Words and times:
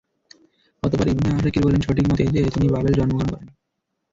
অতঃপর 0.83 1.07
Ibn 1.07 1.25
Asakir 1.31 1.63
বলেন, 1.65 1.81
সঠিক 1.81 2.05
মত 2.07 2.19
এই 2.19 2.31
যে, 2.35 2.41
তিনি 2.49 2.67
বাবেলে 2.69 2.97
জন্মগ্রহণ 2.97 3.29
করেন। 3.31 3.47